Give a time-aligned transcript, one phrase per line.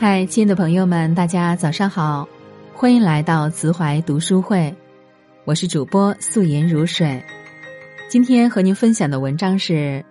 [0.00, 2.28] 嗨，亲爱的朋友们，大家早上好，
[2.72, 4.72] 欢迎来到慈怀读书会，
[5.44, 7.20] 我是主播素颜如水。
[8.08, 10.04] 今天和您分享的文章是：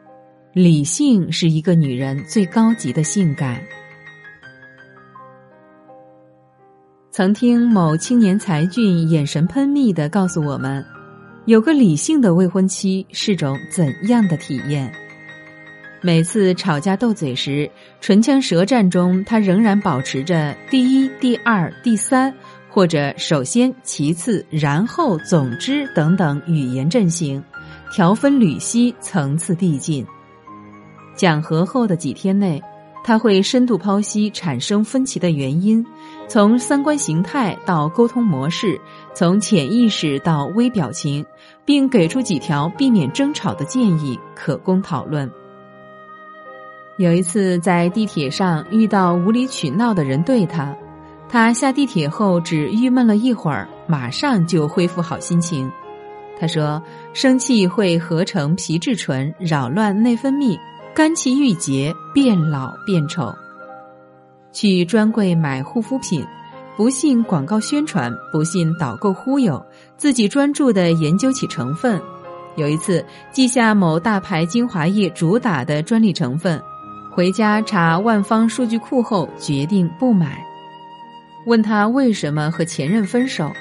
[0.51, 3.61] 理性是一个女人最高级的性感。
[7.09, 10.85] 曾听某青年才俊眼神喷蜜的告诉我们，
[11.45, 14.93] 有个理性的未婚妻是种怎样的体验？
[16.01, 17.69] 每次吵架斗嘴时，
[17.99, 22.33] 唇枪舌战中，他仍然保持着第一、第二、第三，
[22.69, 27.43] 或者首先、其次、然后、总之等等语言阵型，
[27.91, 30.05] 条分缕析，层次递进。
[31.15, 32.61] 讲和后的几天内，
[33.03, 35.83] 他会深度剖析产生分歧的原因，
[36.27, 38.79] 从三观形态到沟通模式，
[39.15, 41.25] 从潜意识到微表情，
[41.65, 45.27] 并给出几条避免争吵的建议，可供讨论。
[46.97, 50.75] 有一次在地铁上遇到无理取闹的人对他，
[51.29, 55.71] 他下地铁后只郁闷了一会儿，马上就恢复好心情。
[56.39, 56.81] 他说
[57.13, 60.57] ：“生气会合成皮质醇，扰乱内分泌，
[60.95, 63.31] 肝气郁结，变老变丑。”
[64.51, 66.25] 去专柜买护肤品，
[66.75, 69.63] 不信广告宣传，不信导购忽悠，
[69.97, 72.01] 自己专注的研究起成分。
[72.55, 76.59] 有一次记下某大牌精华液主打的专利成分。
[77.17, 80.39] 回家查万方数据库后，决定不买。
[81.47, 83.51] 问他为什么和前任分手，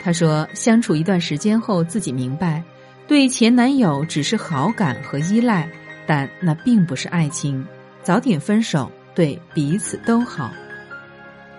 [0.00, 2.62] 他说相处一段时间后，自己明白，
[3.08, 5.68] 对前男友只是好感和依赖，
[6.06, 7.66] 但那并不是爱情。
[8.04, 10.48] 早点分手对彼此都好。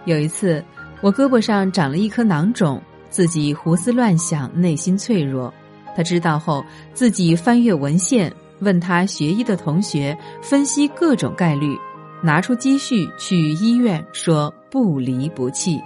[0.05, 0.63] 有一次，
[1.01, 5.53] 我胳膊上长了一颗囊肿，自己胡思乱想，内心脆弱。
[5.97, 8.31] 他知道后，自己翻阅文献。
[8.61, 11.75] 问他学医的同学分析各种概率，
[12.23, 15.81] 拿出积蓄去医院，说不离不弃。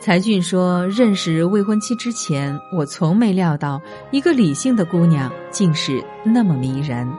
[0.00, 3.80] 才俊说：“认识未婚妻之前，我从没料到
[4.10, 7.10] 一个理性的姑娘竟是那么迷人。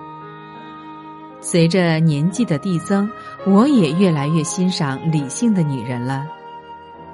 [1.42, 3.10] 随着年纪的递增，
[3.48, 6.28] 我也越来越欣赏理性的女人了。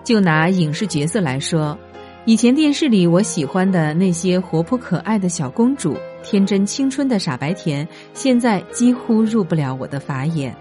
[0.04, 1.78] 就拿影视角色来说。”
[2.26, 10.56] 以前电视里我喜欢的那些活泼可爱的小公主、天真青春的傻白甜，现在几乎入不了我的法眼。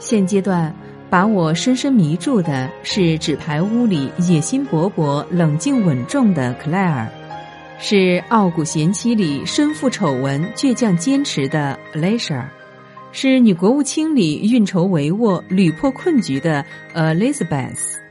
[0.00, 0.74] 现阶段
[1.08, 7.08] 把我深深迷住的是《纸牌屋》里野心勃勃、冷静稳重的克莱尔，
[7.78, 7.94] 是
[8.28, 12.44] 《傲骨贤妻》里身负丑闻、倔强坚持的 Alicia，
[13.12, 18.02] 是《女国务卿》里运筹帷幄、屡破困局的 Elizabeth。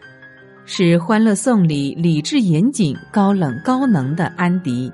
[0.66, 4.92] 是《欢乐颂》里理智严谨、高冷高能的安迪。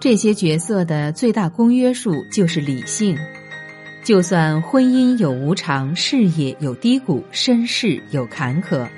[0.00, 3.16] 这些角色的最大公约数就是理性。
[4.02, 8.88] 就算婚姻有无常，事业有低谷，身世有坎坷，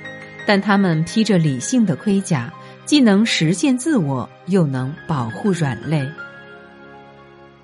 [0.47, 2.51] 但他们披着理性的盔甲，
[2.87, 6.09] 既能实现自我，又能保护软肋。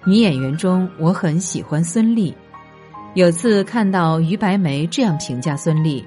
[0.04, 2.34] 女演员中，我很喜欢孙俪。
[3.14, 6.04] 有次看到于白眉这样评价孙俪。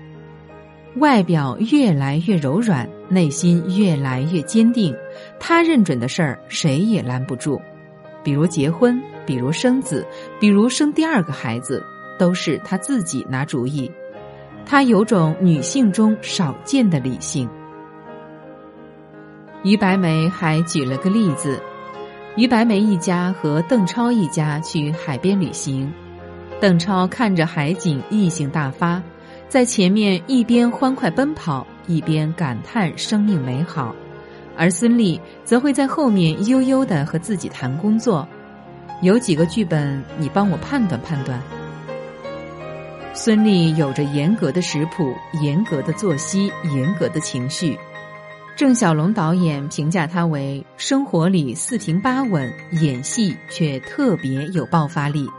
[0.97, 4.95] 外表越来越柔软，内心越来越坚定。
[5.39, 7.59] 他认准的事儿，谁也拦不住。
[8.23, 10.05] 比如结婚，比如生子，
[10.39, 11.83] 比如生第二个孩子，
[12.17, 13.91] 都是他自己拿主意。
[14.65, 17.49] 他有种女性中少见的理性。
[19.63, 21.59] 于白眉还举了个例子：
[22.37, 25.91] 于白眉一家和邓超一家去海边旅行，
[26.61, 29.01] 邓超看着海景，意兴大发。
[29.49, 33.95] 在前面一边欢快奔跑，一边感叹生命美好，
[34.57, 38.27] 而孙俪则会在后面悠悠的和自己谈工作。
[39.01, 41.39] 有几个剧本，你帮我判断判断。
[43.13, 47.77] 孙俪有着严格的食谱、严格的作息、严格的情绪。
[48.55, 52.51] 郑晓龙导演评价她为生活里四平八稳，
[52.81, 55.29] 演戏却特别有爆发力。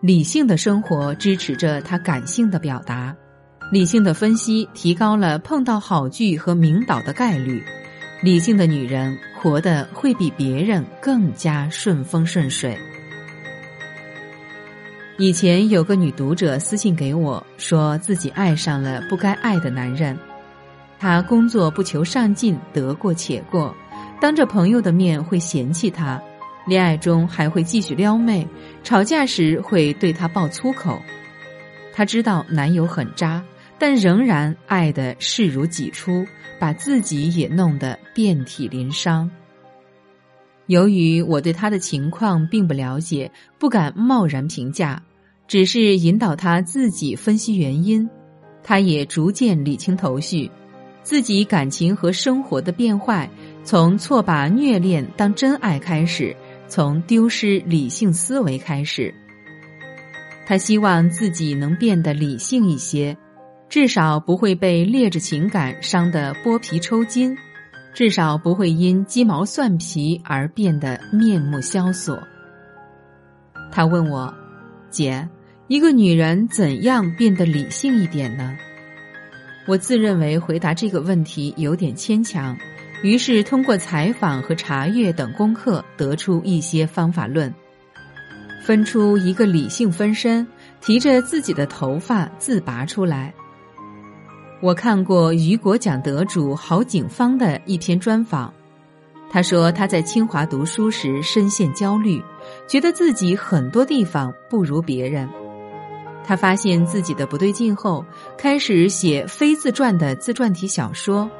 [0.00, 3.16] 理性的生活支持着他感性的表达，
[3.72, 7.62] 理性的分析提高了碰到好剧和名导的概率。
[8.22, 12.76] 理性的女人活得会比别人更加顺风顺水。
[15.18, 20.16] 以前有个女读者私信给我，说自己爱上了不该爱的男人，
[20.98, 23.74] 他工作不求上进，得过且过，
[24.20, 26.20] 当着朋友的面会嫌弃他。
[26.66, 28.46] 恋爱中还会继续撩妹，
[28.82, 31.00] 吵架时会对他爆粗口。
[31.94, 33.42] 她知道男友很渣，
[33.78, 36.26] 但仍然爱的视如己出，
[36.58, 39.30] 把自己也弄得遍体鳞伤。
[40.66, 45.00] 由于我对她的情况并不了解，不敢贸然评价，
[45.46, 48.10] 只是引导他自己分析原因，
[48.64, 50.50] 他也逐渐理清头绪，
[51.04, 53.30] 自己感情和生活的变坏，
[53.62, 56.34] 从错把虐恋当真爱开始，
[56.68, 59.14] 从丢失理性思维开始。
[60.46, 63.16] 他希望自己能变得理性一些，
[63.68, 67.36] 至少不会被劣质情感伤得剥皮抽筋，
[67.92, 72.22] 至少不会因鸡毛蒜皮而变得面目萧索。
[73.72, 74.32] 他问我
[74.88, 75.28] ：“姐，
[75.66, 78.56] 一个女人怎样变得理性一点呢？”
[79.66, 82.56] 我自认为回答这个问题有点牵强，
[83.06, 87.54] 于是通过采访和查阅等功课，得出一些方法论。
[88.64, 90.44] 分出一个理性分身，
[90.80, 93.32] 提着自己的头发自拔出来。
[94.60, 98.52] 我看过雨果奖得主郝景芳的一篇专访，
[99.30, 102.20] 他说他在清华读书时深陷焦虑，
[102.66, 105.28] 觉得自己很多地方不如别人。
[106.24, 108.04] 他发现自己的不对劲后，
[108.36, 111.30] 开始写非自传的自传体小说，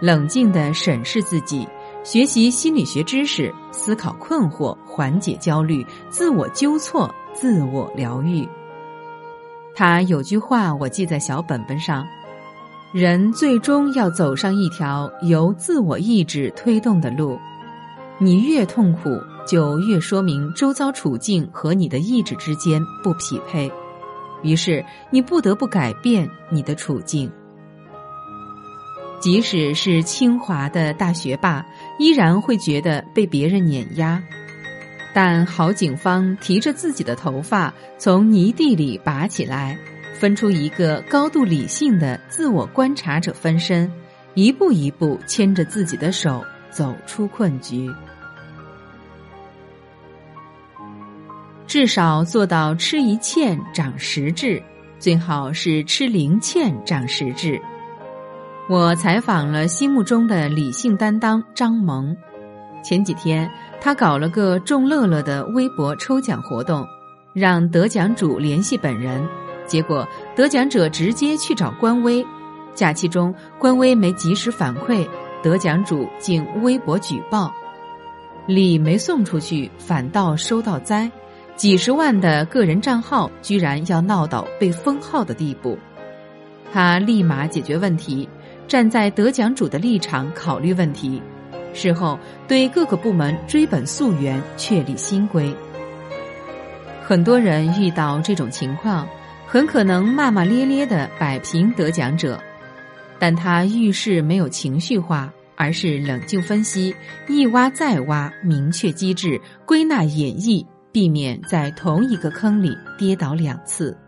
[0.00, 1.68] 冷静的审视自己。
[2.02, 8.48] 学习心理学知识，思考困惑，缓解焦虑，自我纠错，自我疗愈。
[9.74, 12.06] 他有句话我记在小本本上：
[12.92, 17.38] 人最终要走上一条由自我意志推动的路。
[18.18, 19.10] 你越痛苦，
[19.46, 23.70] 就越说明周遭处境和你的意志之间不匹配，
[24.42, 27.30] 于是你不得不改变你的处境。
[29.20, 31.64] 即使是清华的大学霸，
[31.98, 34.22] 依然会觉得被别人碾压。
[35.12, 39.76] 但郝景芳提着自己的头发从泥地里拔起来，
[40.14, 43.92] 分出一个高度理性的自我观察者分身，
[44.34, 47.90] 一步一步牵着自己的手走出困局。
[51.66, 54.62] 至少做到吃一堑长十智，
[54.98, 57.60] 最好是吃零堑长十智。
[58.70, 62.16] 我采访了心目中的理性担当张萌，
[62.84, 63.50] 前几天
[63.80, 66.86] 他搞了个众乐乐的微博抽奖活动，
[67.32, 69.26] 让得奖主联系本人，
[69.66, 70.06] 结果
[70.36, 72.24] 得奖者直接去找官微，
[72.72, 75.04] 假期中官微没及时反馈，
[75.42, 77.52] 得奖主竟微博举报，
[78.46, 81.10] 礼没送出去，反倒收到灾，
[81.56, 85.76] 几十万的个人账号居然要闹到被封号的地步，
[86.72, 88.28] 他立马解决问题。
[88.70, 91.20] 站在得奖主的立场考虑问题，
[91.74, 95.52] 事后对各个部门追本溯源，确立新规。
[97.02, 99.08] 很多人遇到这种情况，
[99.44, 102.38] 很可能骂骂咧咧的摆平得奖者，
[103.18, 106.94] 但他遇事没有情绪化，而是冷静分析，
[107.26, 113.98] 一挖再挖，明确机制，归纳演绎，避免在同一个坑里跌倒两次。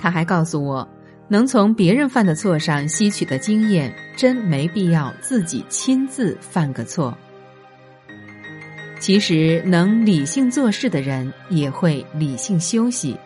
[0.00, 0.88] 他还告诉我。
[1.32, 7.16] 能从别人犯的错上吸取的经验，真没必要自己亲自犯个错。
[9.00, 13.16] 其实，能理性做事的人也会理性休息。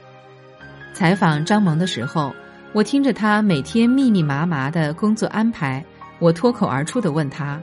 [0.95, 2.33] 采访张萌的时候，
[2.73, 5.85] 我听着他每天密密麻麻的工作安排，
[6.21, 7.61] 我脱口而出的问他：“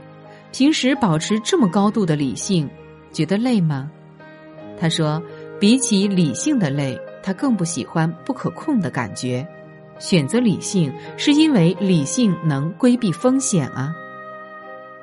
[0.51, 2.69] 平时保持这么高度的理性，
[3.13, 3.90] 觉得累吗？”
[4.78, 5.23] 他说
[5.57, 9.47] ：“比起理性的累，他更不喜欢不可控的感觉。”
[10.00, 13.94] 选择理性，是因为理性能规避风险啊。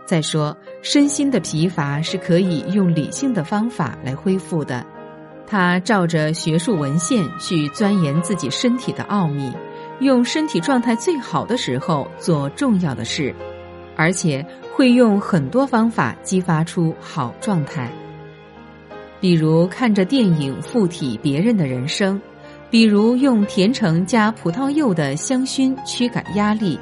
[0.04, 4.84] 再说，身心的疲乏是可以用理性的方法来恢复的。
[5.46, 9.52] 他照着学术文献去钻研自己身体的奥秘，
[10.00, 13.34] 用身体状态最好的时候做重要的事，
[13.96, 14.44] 而且
[14.74, 17.90] 会用很多方法激发出好状态。
[19.20, 22.20] 比如看着电影附体别人的人生。
[22.70, 26.78] 比如用甜橙加葡萄柚的香薰驱赶压力，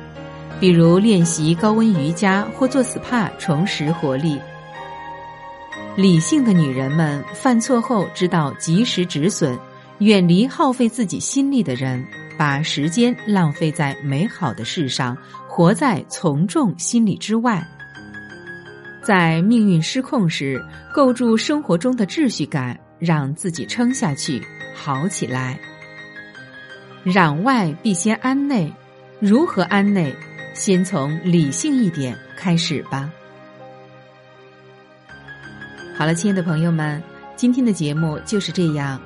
[0.60, 4.38] 比如练习高温瑜伽或做 SPA 重拾活力。
[5.96, 9.58] 理性的女人们犯错后知道及时止损，
[9.98, 12.04] 远离耗费自己心力的人，
[12.36, 15.16] 把时间浪费在美好的事上，
[15.48, 17.66] 活在从众心理之外。
[19.02, 24.42] 在命运失控时，构筑生活中的秩序感，让自己撑下去，
[24.74, 25.58] 好起来。
[27.04, 28.72] 攘外必先安内，
[29.20, 30.14] 如何安内？
[30.54, 33.10] 先从理性一点开始吧。
[35.96, 37.00] 好了，亲爱的朋友们，
[37.36, 39.00] 今天的节目就是这样。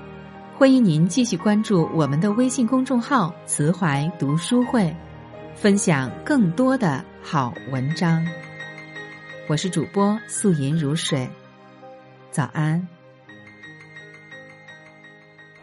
[0.56, 4.94] 欢迎您继续关注我们的微信公众号“慈怀读书会”，
[5.54, 8.24] 分享更多的好文章。
[9.48, 11.28] 我是主播素颜如水，
[12.30, 12.86] 早安。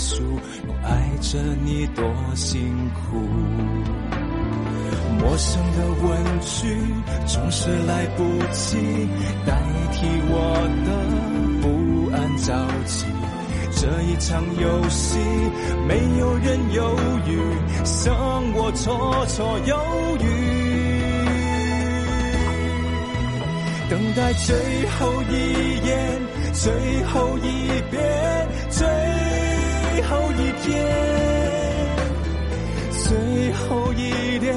[0.00, 0.22] 能结束，
[0.66, 0.88] 又爱
[1.20, 2.02] 着你多
[2.34, 3.18] 辛苦。
[5.18, 6.66] 陌生的问句
[7.26, 8.78] 总是来不及
[9.46, 9.52] 代
[9.92, 10.34] 替我
[10.86, 10.88] 的
[11.60, 11.66] 不
[12.16, 12.48] 安着
[12.86, 13.04] 急。
[13.72, 15.18] 这一场游戏，
[15.86, 17.38] 没有人犹豫，
[17.84, 18.12] 剩
[18.54, 19.76] 我绰绰有
[20.20, 20.24] 余。
[23.88, 24.56] 等待最
[24.90, 25.34] 后一
[25.86, 26.20] 眼，
[26.52, 26.72] 最
[27.06, 28.00] 后一遍，
[28.70, 28.86] 最
[30.02, 30.68] 后一天，
[32.92, 34.54] 最后一点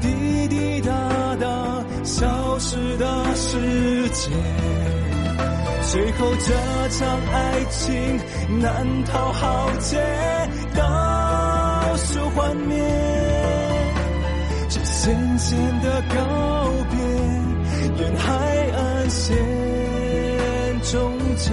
[0.00, 4.32] 滴滴答答消失的时间。
[5.92, 6.52] 最后这
[6.88, 8.20] 场爱情
[8.60, 9.96] 难逃浩劫，
[10.74, 12.82] 倒数幻灭，
[14.68, 16.14] 这渐渐的告
[16.90, 16.98] 别，
[18.02, 18.26] 沿海
[18.76, 19.36] 岸线
[20.82, 21.52] 终结。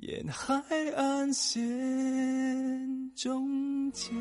[0.00, 0.60] 沿海
[0.96, 1.62] 岸线
[3.14, 4.12] 终结。